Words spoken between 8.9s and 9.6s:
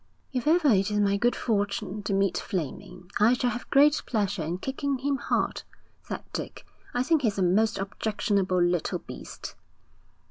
beast.'